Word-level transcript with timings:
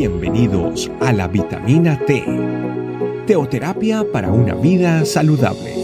Bienvenidos 0.00 0.90
a 1.00 1.12
la 1.12 1.28
vitamina 1.28 2.02
T, 2.06 2.24
teoterapia 3.26 4.10
para 4.10 4.32
una 4.32 4.54
vida 4.54 5.04
saludable. 5.04 5.74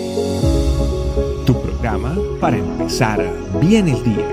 Tu 1.44 1.52
programa 1.60 2.16
para 2.40 2.56
empezar 2.56 3.20
bien 3.60 3.88
el 3.88 4.02
día. 4.02 4.26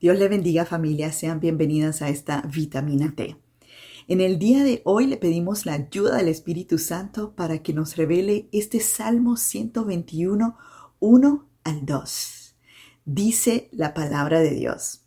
Dios 0.00 0.18
le 0.18 0.28
bendiga 0.28 0.64
familia, 0.64 1.12
sean 1.12 1.38
bienvenidas 1.38 2.02
a 2.02 2.08
esta 2.08 2.42
vitamina 2.52 3.14
T. 3.14 3.36
En 4.08 4.20
el 4.20 4.40
día 4.40 4.64
de 4.64 4.82
hoy 4.84 5.06
le 5.06 5.18
pedimos 5.18 5.66
la 5.66 5.74
ayuda 5.74 6.16
del 6.16 6.26
Espíritu 6.26 6.78
Santo 6.78 7.36
para 7.36 7.62
que 7.62 7.72
nos 7.72 7.96
revele 7.96 8.48
este 8.50 8.80
Salmo 8.80 9.36
121, 9.36 10.58
1 10.98 11.49
al 11.64 11.86
2. 11.86 12.54
Dice 13.04 13.68
la 13.72 13.94
palabra 13.94 14.40
de 14.40 14.50
Dios. 14.50 15.02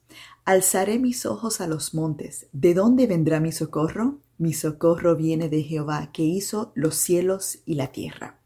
Alzaré 0.46 1.00
mis 1.00 1.26
ojos 1.26 1.62
a 1.62 1.68
los 1.68 1.94
montes. 1.94 2.48
¿De 2.52 2.74
dónde 2.74 3.08
vendrá 3.08 3.40
mi 3.40 3.52
socorro? 3.52 4.20
Mi 4.38 4.54
socorro 4.54 5.16
viene 5.16 5.48
de 5.50 5.64
Jehová, 5.64 6.12
que 6.12 6.24
hizo 6.24 6.72
los 6.76 6.96
cielos 6.96 7.60
y 7.66 7.76
la 7.76 7.92
tierra. 7.92 8.40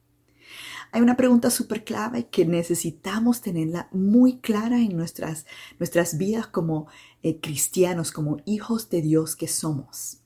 Hay 0.92 1.02
una 1.02 1.18
pregunta 1.18 1.50
súper 1.50 1.84
clave 1.84 2.28
que 2.28 2.46
necesitamos 2.46 3.42
tenerla 3.42 3.90
muy 3.92 4.40
clara 4.40 4.80
en 4.80 4.96
nuestras, 4.96 5.46
nuestras 5.80 6.18
vidas 6.18 6.48
como 6.48 6.88
eh, 7.24 7.40
cristianos, 7.40 8.12
como 8.12 8.38
hijos 8.46 8.90
de 8.90 9.02
Dios 9.02 9.36
que 9.36 9.48
somos. 9.48 10.20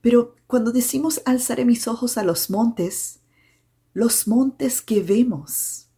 Pero 0.00 0.36
cuando 0.46 0.72
decimos 0.72 1.20
alzaré 1.26 1.64
mis 1.64 1.86
ojos 1.86 2.16
a 2.16 2.24
los 2.24 2.50
montes, 2.50 3.20
los 3.92 4.26
montes 4.26 4.80
que 4.80 5.02
vemos, 5.02 5.89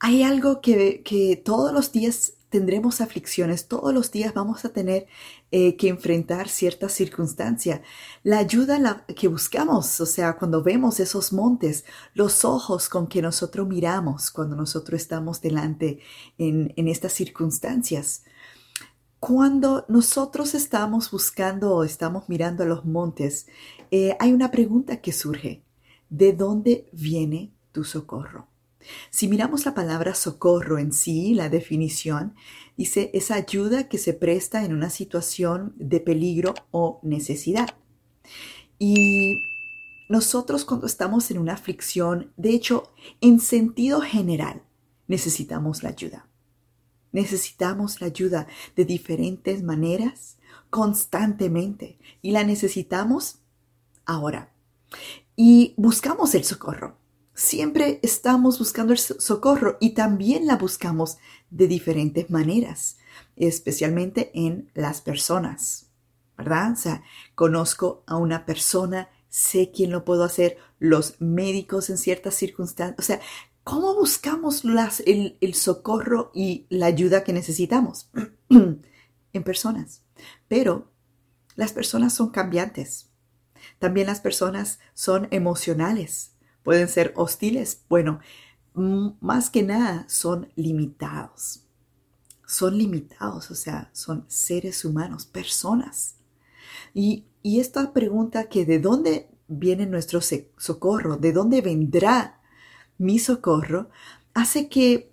hay 0.00 0.22
algo 0.22 0.60
que, 0.60 1.02
que 1.02 1.36
todos 1.36 1.72
los 1.72 1.92
días 1.92 2.32
tendremos 2.50 3.00
aflicciones, 3.00 3.68
todos 3.68 3.94
los 3.94 4.10
días 4.10 4.34
vamos 4.34 4.64
a 4.64 4.70
tener 4.70 5.06
eh, 5.52 5.76
que 5.76 5.88
enfrentar 5.88 6.48
ciertas 6.48 6.92
circunstancias. 6.92 7.80
La 8.24 8.38
ayuda 8.38 9.04
que 9.14 9.28
buscamos, 9.28 10.00
o 10.00 10.06
sea, 10.06 10.36
cuando 10.36 10.62
vemos 10.62 11.00
esos 11.00 11.32
montes, 11.32 11.84
los 12.12 12.44
ojos 12.44 12.88
con 12.88 13.06
que 13.06 13.22
nosotros 13.22 13.68
miramos 13.68 14.30
cuando 14.30 14.56
nosotros 14.56 15.00
estamos 15.00 15.40
delante 15.40 16.00
en, 16.38 16.72
en 16.76 16.88
estas 16.88 17.12
circunstancias. 17.12 18.24
Cuando 19.20 19.84
nosotros 19.88 20.54
estamos 20.54 21.10
buscando 21.10 21.74
o 21.74 21.84
estamos 21.84 22.28
mirando 22.28 22.64
a 22.64 22.66
los 22.66 22.84
montes, 22.84 23.46
eh, 23.90 24.16
hay 24.18 24.32
una 24.32 24.50
pregunta 24.50 25.00
que 25.00 25.12
surge. 25.12 25.62
¿De 26.08 26.32
dónde 26.32 26.88
viene 26.92 27.52
tu 27.70 27.84
socorro? 27.84 28.48
Si 29.10 29.28
miramos 29.28 29.66
la 29.66 29.74
palabra 29.74 30.14
socorro 30.14 30.78
en 30.78 30.92
sí, 30.92 31.34
la 31.34 31.48
definición, 31.48 32.34
dice 32.76 33.10
esa 33.14 33.34
ayuda 33.34 33.88
que 33.88 33.98
se 33.98 34.14
presta 34.14 34.64
en 34.64 34.72
una 34.72 34.90
situación 34.90 35.74
de 35.76 36.00
peligro 36.00 36.54
o 36.70 37.00
necesidad. 37.02 37.68
Y 38.78 39.34
nosotros 40.08 40.64
cuando 40.64 40.86
estamos 40.86 41.30
en 41.30 41.38
una 41.38 41.54
aflicción, 41.54 42.32
de 42.36 42.50
hecho, 42.50 42.92
en 43.20 43.38
sentido 43.40 44.00
general, 44.00 44.62
necesitamos 45.06 45.82
la 45.82 45.90
ayuda. 45.90 46.26
Necesitamos 47.12 48.00
la 48.00 48.06
ayuda 48.06 48.46
de 48.76 48.84
diferentes 48.84 49.62
maneras, 49.62 50.38
constantemente, 50.70 51.98
y 52.22 52.30
la 52.30 52.44
necesitamos 52.44 53.40
ahora. 54.04 54.52
Y 55.36 55.74
buscamos 55.76 56.34
el 56.34 56.44
socorro. 56.44 56.99
Siempre 57.40 58.00
estamos 58.02 58.58
buscando 58.58 58.92
el 58.92 58.98
socorro 58.98 59.78
y 59.80 59.94
también 59.94 60.46
la 60.46 60.56
buscamos 60.56 61.16
de 61.48 61.68
diferentes 61.68 62.28
maneras, 62.28 62.98
especialmente 63.34 64.30
en 64.34 64.70
las 64.74 65.00
personas, 65.00 65.86
¿verdad? 66.36 66.72
O 66.72 66.76
sea, 66.76 67.02
conozco 67.34 68.04
a 68.06 68.18
una 68.18 68.44
persona, 68.44 69.08
sé 69.30 69.72
quién 69.74 69.90
lo 69.90 70.04
puedo 70.04 70.22
hacer, 70.22 70.58
los 70.78 71.18
médicos 71.18 71.88
en 71.88 71.96
ciertas 71.96 72.34
circunstancias, 72.34 72.98
o 72.98 73.02
sea, 73.02 73.20
¿cómo 73.64 73.94
buscamos 73.94 74.62
el 75.06 75.54
socorro 75.54 76.32
y 76.34 76.66
la 76.68 76.84
ayuda 76.84 77.24
que 77.24 77.32
necesitamos? 77.32 78.10
en 78.50 79.42
personas. 79.44 80.02
Pero 80.46 80.92
las 81.56 81.72
personas 81.72 82.12
son 82.12 82.32
cambiantes. 82.32 83.08
También 83.78 84.08
las 84.08 84.20
personas 84.20 84.78
son 84.92 85.26
emocionales 85.30 86.32
pueden 86.62 86.88
ser 86.88 87.12
hostiles. 87.16 87.82
Bueno, 87.88 88.20
más 88.74 89.50
que 89.50 89.62
nada 89.62 90.04
son 90.08 90.52
limitados. 90.56 91.64
Son 92.46 92.76
limitados, 92.76 93.50
o 93.50 93.54
sea, 93.54 93.90
son 93.92 94.24
seres 94.28 94.84
humanos, 94.84 95.24
personas. 95.24 96.16
Y, 96.94 97.24
y 97.42 97.60
esta 97.60 97.92
pregunta 97.92 98.48
que 98.48 98.64
de 98.64 98.78
dónde 98.80 99.28
viene 99.46 99.86
nuestro 99.86 100.20
socorro, 100.20 101.16
de 101.16 101.32
dónde 101.32 101.60
vendrá 101.60 102.40
mi 102.98 103.18
socorro, 103.18 103.88
hace 104.34 104.68
que 104.68 105.12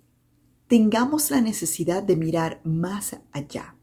tengamos 0.66 1.30
la 1.30 1.40
necesidad 1.40 2.02
de 2.02 2.16
mirar 2.16 2.60
más 2.64 3.16
allá 3.32 3.77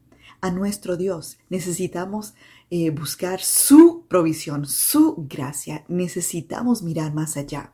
a 0.46 0.50
nuestro 0.50 0.96
Dios. 0.96 1.38
Necesitamos 1.48 2.34
eh, 2.70 2.90
buscar 2.90 3.40
su 3.40 4.06
provisión, 4.08 4.66
su 4.66 5.26
gracia. 5.28 5.84
Necesitamos 5.88 6.82
mirar 6.82 7.12
más 7.12 7.36
allá. 7.36 7.72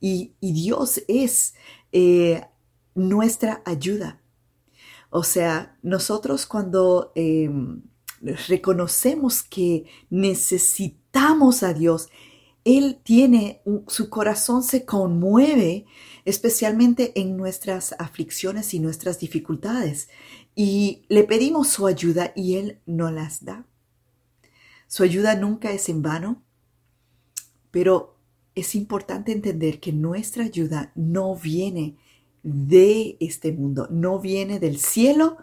Y, 0.00 0.32
Dios 0.40 1.02
es 1.08 1.54
eh, 1.92 2.42
nuestra 2.94 3.62
ayuda. 3.64 4.20
O 5.10 5.22
sea, 5.22 5.78
nosotros 5.82 6.46
cuando 6.46 7.12
em, 7.14 7.82
reconocemos 8.20 9.42
que 9.42 9.86
necesitamos 10.10 11.62
a 11.62 11.72
Dios, 11.72 12.08
Él 12.64 13.00
tiene, 13.02 13.62
su 13.86 14.10
corazón 14.10 14.62
se 14.62 14.84
conmueve, 14.84 15.86
especialmente 16.24 17.18
en 17.18 17.36
nuestras 17.36 17.94
aflicciones 17.98 18.74
y 18.74 18.80
nuestras 18.80 19.18
dificultades. 19.18 20.08
Y 20.60 21.04
le 21.08 21.22
pedimos 21.22 21.68
su 21.68 21.86
ayuda 21.86 22.32
y 22.34 22.56
Él 22.56 22.80
no 22.84 23.12
las 23.12 23.44
da. 23.44 23.64
Su 24.88 25.04
ayuda 25.04 25.36
nunca 25.36 25.70
es 25.70 25.88
en 25.88 26.02
vano, 26.02 26.42
pero 27.70 28.16
es 28.56 28.74
importante 28.74 29.30
entender 29.30 29.78
que 29.78 29.92
nuestra 29.92 30.42
ayuda 30.42 30.90
no 30.96 31.36
viene 31.36 31.96
de 32.42 33.16
este 33.20 33.52
mundo, 33.52 33.86
no 33.92 34.18
viene 34.18 34.58
del 34.58 34.80
cielo 34.80 35.36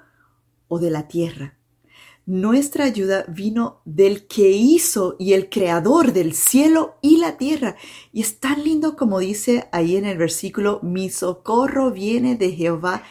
o 0.68 0.80
de 0.80 0.92
la 0.92 1.08
tierra. 1.08 1.58
Nuestra 2.26 2.84
ayuda 2.84 3.24
vino 3.30 3.82
del 3.86 4.28
que 4.28 4.52
hizo 4.52 5.16
y 5.18 5.32
el 5.32 5.48
creador 5.48 6.12
del 6.12 6.34
cielo 6.34 6.96
y 7.02 7.18
la 7.18 7.38
tierra. 7.38 7.78
Y 8.12 8.20
es 8.20 8.42
tan 8.42 8.66
lindo 8.66 8.98
como 8.98 9.20
dice 9.20 9.70
ahí 9.72 9.96
en 9.96 10.04
el 10.04 10.18
versículo, 10.18 10.82
mi 10.84 11.10
socorro 11.10 11.92
viene 11.92 12.36
de 12.36 12.52
Jehová 12.52 13.04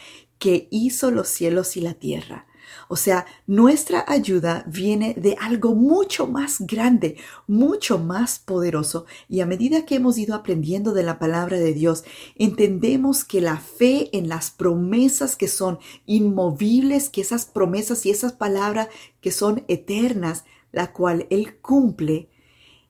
que 0.45 0.67
hizo 0.69 1.09
los 1.09 1.27
cielos 1.27 1.75
y 1.75 1.81
la 1.81 1.95
tierra. 1.95 2.45
O 2.87 2.97
sea, 2.97 3.25
nuestra 3.47 4.05
ayuda 4.07 4.63
viene 4.67 5.15
de 5.15 5.35
algo 5.41 5.73
mucho 5.73 6.27
más 6.27 6.57
grande, 6.59 7.17
mucho 7.47 7.97
más 7.97 8.37
poderoso. 8.37 9.07
Y 9.27 9.39
a 9.39 9.47
medida 9.47 9.87
que 9.87 9.95
hemos 9.95 10.19
ido 10.19 10.35
aprendiendo 10.35 10.93
de 10.93 11.01
la 11.01 11.17
palabra 11.17 11.57
de 11.57 11.73
Dios, 11.73 12.03
entendemos 12.35 13.23
que 13.23 13.41
la 13.41 13.57
fe 13.57 14.15
en 14.15 14.29
las 14.29 14.51
promesas 14.51 15.35
que 15.35 15.47
son 15.47 15.79
inmovibles, 16.05 17.09
que 17.09 17.21
esas 17.21 17.47
promesas 17.47 18.05
y 18.05 18.11
esas 18.11 18.33
palabras 18.33 18.89
que 19.21 19.31
son 19.31 19.63
eternas, 19.67 20.45
la 20.71 20.93
cual 20.93 21.25
Él 21.31 21.57
cumple, 21.59 22.29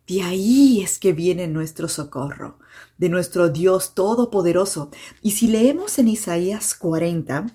de 0.08 0.22
ahí 0.22 0.82
es 0.82 1.00
que 1.00 1.14
viene 1.14 1.48
nuestro 1.48 1.88
socorro, 1.88 2.60
de 2.98 3.10
nuestro 3.10 3.50
Dios 3.50 3.96
Todopoderoso. 3.96 4.92
Y 5.22 5.32
si 5.32 5.48
leemos 5.48 5.98
en 5.98 6.08
Isaías 6.08 6.76
40, 6.76 7.48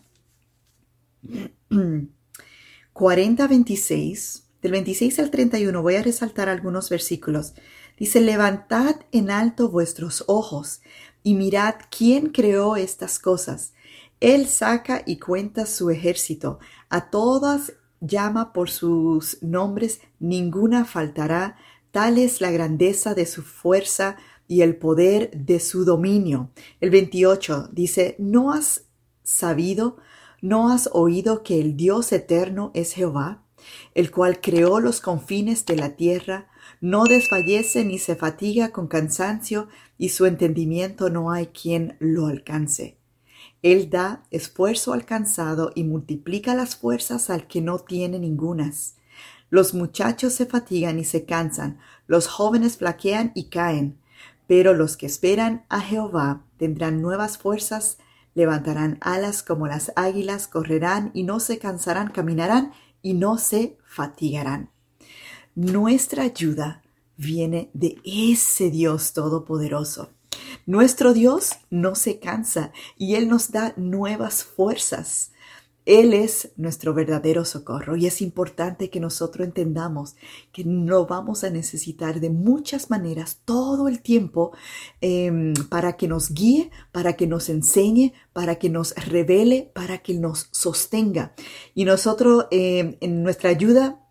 40, 2.92 3.46
26, 3.46 4.44
del 4.62 4.72
26 4.72 5.18
al 5.20 5.30
31 5.30 5.82
voy 5.82 5.94
a 5.94 6.02
resaltar 6.02 6.48
algunos 6.48 6.90
versículos. 6.90 7.54
Dice, 7.98 8.20
levantad 8.20 8.96
en 9.12 9.30
alto 9.30 9.68
vuestros 9.68 10.24
ojos 10.26 10.80
y 11.22 11.34
mirad 11.34 11.74
quién 11.90 12.30
creó 12.30 12.76
estas 12.76 13.18
cosas. 13.18 13.74
Él 14.20 14.46
saca 14.46 15.02
y 15.06 15.18
cuenta 15.18 15.66
su 15.66 15.90
ejército. 15.90 16.58
A 16.88 17.10
todas 17.10 17.74
llama 18.00 18.52
por 18.52 18.70
sus 18.70 19.42
nombres, 19.42 20.00
ninguna 20.18 20.84
faltará. 20.84 21.56
Tal 21.90 22.18
es 22.18 22.40
la 22.40 22.50
grandeza 22.50 23.14
de 23.14 23.26
su 23.26 23.42
fuerza 23.42 24.16
y 24.46 24.62
el 24.62 24.76
poder 24.76 25.30
de 25.32 25.60
su 25.60 25.84
dominio. 25.84 26.50
El 26.80 26.90
28 26.90 27.68
dice, 27.72 28.16
¿no 28.18 28.52
has 28.52 28.84
sabido? 29.22 29.96
¿No 30.40 30.72
has 30.72 30.88
oído 30.92 31.42
que 31.42 31.60
el 31.60 31.76
Dios 31.76 32.12
eterno 32.12 32.70
es 32.74 32.92
Jehová, 32.92 33.44
el 33.94 34.10
cual 34.10 34.40
creó 34.40 34.80
los 34.80 35.00
confines 35.00 35.66
de 35.66 35.76
la 35.76 35.96
tierra, 35.96 36.48
no 36.80 37.04
desfallece 37.04 37.84
ni 37.84 37.98
se 37.98 38.16
fatiga 38.16 38.70
con 38.70 38.86
cansancio, 38.86 39.68
y 39.98 40.10
su 40.10 40.26
entendimiento 40.26 41.10
no 41.10 41.30
hay 41.30 41.46
quien 41.48 41.96
lo 41.98 42.26
alcance? 42.26 42.98
Él 43.62 43.90
da 43.90 44.24
esfuerzo 44.30 44.92
al 44.92 45.04
cansado 45.04 45.72
y 45.74 45.84
multiplica 45.84 46.54
las 46.54 46.76
fuerzas 46.76 47.30
al 47.30 47.46
que 47.46 47.60
no 47.60 47.78
tiene 47.80 48.18
ningunas. 48.18 48.96
Los 49.50 49.74
muchachos 49.74 50.32
se 50.32 50.46
fatigan 50.46 50.98
y 50.98 51.04
se 51.04 51.24
cansan, 51.24 51.78
los 52.06 52.28
jóvenes 52.28 52.78
flaquean 52.78 53.32
y 53.34 53.50
caen, 53.50 53.98
pero 54.46 54.74
los 54.74 54.96
que 54.96 55.06
esperan 55.06 55.64
a 55.68 55.80
Jehová 55.80 56.44
tendrán 56.56 57.02
nuevas 57.02 57.36
fuerzas, 57.36 57.98
levantarán 58.34 58.98
alas 59.00 59.42
como 59.42 59.66
las 59.66 59.92
águilas, 59.96 60.46
correrán 60.46 61.10
y 61.14 61.24
no 61.24 61.40
se 61.40 61.58
cansarán, 61.58 62.10
caminarán 62.10 62.72
y 63.02 63.14
no 63.14 63.38
se 63.38 63.76
fatigarán. 63.84 64.70
Nuestra 65.54 66.22
ayuda 66.22 66.82
viene 67.16 67.70
de 67.74 67.98
ese 68.04 68.70
Dios 68.70 69.12
todopoderoso. 69.12 70.10
Nuestro 70.64 71.12
Dios 71.12 71.52
no 71.70 71.94
se 71.94 72.18
cansa 72.18 72.72
y 72.96 73.16
Él 73.16 73.28
nos 73.28 73.50
da 73.50 73.74
nuevas 73.76 74.44
fuerzas. 74.44 75.32
Él 75.86 76.12
es 76.12 76.52
nuestro 76.56 76.92
verdadero 76.92 77.44
socorro 77.44 77.96
y 77.96 78.06
es 78.06 78.20
importante 78.20 78.90
que 78.90 79.00
nosotros 79.00 79.46
entendamos 79.46 80.14
que 80.52 80.64
no 80.64 81.06
vamos 81.06 81.42
a 81.42 81.50
necesitar 81.50 82.20
de 82.20 82.30
muchas 82.30 82.90
maneras 82.90 83.40
todo 83.44 83.88
el 83.88 84.02
tiempo 84.02 84.52
em, 85.00 85.54
para 85.68 85.96
que 85.96 86.06
nos 86.06 86.32
guíe, 86.32 86.70
para 86.92 87.14
que 87.14 87.26
nos 87.26 87.48
enseñe, 87.48 88.12
para 88.32 88.56
que 88.56 88.68
nos 88.68 88.94
revele, 88.94 89.70
para 89.74 89.98
que 89.98 90.14
nos 90.14 90.48
sostenga. 90.52 91.34
Y 91.74 91.84
nosotros 91.84 92.46
em, 92.50 92.96
en 93.00 93.22
nuestra 93.22 93.50
ayuda 93.50 94.04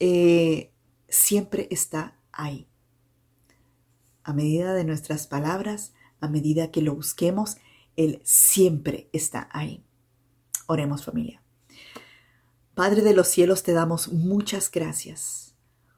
eh, 0.00 0.72
siempre 1.08 1.68
está 1.70 2.18
ahí. 2.32 2.68
A 4.24 4.32
medida 4.32 4.74
de 4.74 4.84
nuestras 4.84 5.26
palabras, 5.26 5.92
a 6.20 6.28
medida 6.28 6.70
que 6.70 6.82
lo 6.82 6.94
busquemos, 6.94 7.56
Él 7.96 8.20
siempre 8.24 9.08
está 9.12 9.48
ahí. 9.52 9.84
Oremos 10.66 11.04
familia. 11.04 11.42
Padre 12.74 13.02
de 13.02 13.14
los 13.14 13.28
cielos, 13.28 13.62
te 13.62 13.72
damos 13.72 14.12
muchas 14.12 14.70
gracias, 14.70 15.54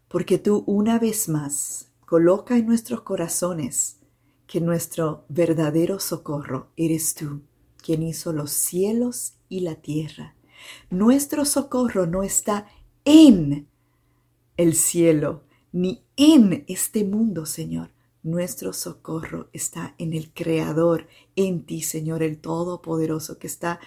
porque 0.09 0.39
tú 0.39 0.65
una 0.67 0.99
vez 0.99 1.29
más 1.29 1.91
coloca 2.05 2.57
en 2.57 2.67
nuestros 2.67 3.03
corazones 3.03 3.99
que 4.47 4.61
nuestro 4.61 5.25
verdadero 5.29 5.99
socorro 5.99 6.69
eres 6.77 7.15
tú, 7.15 7.43
quien 7.83 8.03
hizo 8.03 8.33
los 8.33 8.53
cielos 8.53 9.35
y 9.49 9.61
la 9.61 9.77
tierra. 9.77 10.35
Nuestro 10.91 11.45
socorro 11.45 12.07
no 12.07 12.23
está 12.23 12.67
en 13.05 13.69
el 14.57 14.75
cielo, 14.75 15.43
ni 15.73 16.03
en 16.17 16.65
este 16.69 17.05
mundo, 17.05 17.47
Señor. 17.47 17.91
Nuestro 18.23 18.73
socorro 18.73 19.49
está 19.53 19.95
en 19.99 20.13
el 20.13 20.33
Creador, 20.33 21.07
en 21.37 21.65
ti, 21.65 21.83
Señor, 21.83 22.23
el 22.23 22.39
Todopoderoso, 22.39 23.39
que 23.39 23.47
está 23.47 23.79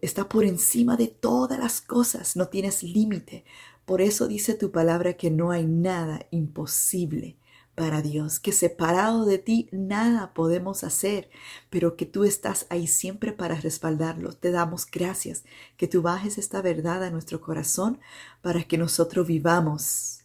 está 0.00 0.28
por 0.28 0.44
encima 0.44 0.96
de 0.96 1.08
todas 1.08 1.58
las 1.58 1.80
cosas, 1.80 2.36
no 2.36 2.48
tienes 2.48 2.82
límite. 2.82 3.44
Por 3.84 4.00
eso 4.00 4.26
dice 4.26 4.54
tu 4.54 4.70
palabra 4.70 5.14
que 5.14 5.30
no 5.30 5.50
hay 5.50 5.66
nada 5.66 6.26
imposible 6.30 7.36
para 7.74 8.00
Dios, 8.00 8.40
que 8.40 8.52
separado 8.52 9.26
de 9.26 9.38
ti 9.38 9.68
nada 9.70 10.32
podemos 10.32 10.82
hacer, 10.82 11.28
pero 11.68 11.94
que 11.94 12.06
tú 12.06 12.24
estás 12.24 12.66
ahí 12.70 12.86
siempre 12.86 13.32
para 13.32 13.54
respaldarlo. 13.54 14.32
Te 14.32 14.50
damos 14.50 14.86
gracias 14.90 15.44
que 15.76 15.86
tú 15.86 16.02
bajes 16.02 16.38
esta 16.38 16.62
verdad 16.62 17.04
a 17.04 17.10
nuestro 17.10 17.40
corazón 17.40 18.00
para 18.40 18.64
que 18.64 18.78
nosotros 18.78 19.26
vivamos 19.26 20.20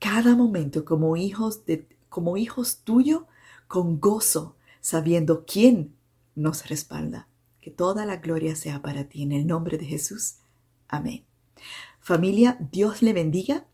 cada 0.00 0.34
momento 0.34 0.84
como 0.84 1.16
hijos 1.16 1.64
de 1.66 1.86
como 2.08 2.36
hijos 2.36 2.78
tuyos 2.84 3.24
con 3.68 4.00
gozo, 4.00 4.56
sabiendo 4.80 5.44
quién 5.44 5.94
nos 6.34 6.66
respalda 6.68 7.27
toda 7.70 8.06
la 8.06 8.16
gloria 8.16 8.56
sea 8.56 8.82
para 8.82 9.04
ti 9.04 9.22
en 9.22 9.32
el 9.32 9.46
nombre 9.46 9.78
de 9.78 9.86
Jesús. 9.86 10.36
Amén. 10.88 11.24
Familia, 12.00 12.56
Dios 12.72 13.02
le 13.02 13.12
bendiga. 13.12 13.66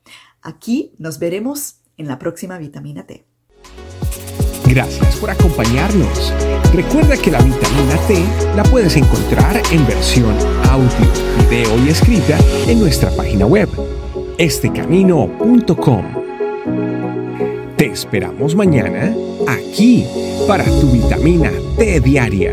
Aquí 0.43 0.93
nos 0.99 1.19
veremos 1.19 1.81
en 1.97 2.09
la 2.09 2.19
próxima 2.19 2.59
vitamina 2.59 3.07
T. 3.07 3.25
Gracias 4.67 5.17
por 5.17 5.31
acompañarnos. 5.31 6.33
Recuerda 6.73 7.17
que 7.17 7.31
la 7.31 7.41
vitamina 7.41 7.97
T 8.09 8.25
la 8.57 8.65
puedes 8.65 8.97
encontrar 8.97 9.63
en 9.71 9.87
versión 9.87 10.35
audio, 10.69 10.89
video 11.49 11.87
y 11.87 11.91
escrita 11.91 12.39
en 12.67 12.81
nuestra 12.81 13.11
página 13.11 13.47
web, 13.47 13.69
estecamino.com. 14.39 16.05
Te 17.77 17.87
esperamos 17.87 18.57
mañana 18.57 19.15
aquí 19.47 20.05
para 20.49 20.65
tu 20.65 20.91
vitamina 20.91 21.53
T 21.77 22.01
diaria. 22.01 22.53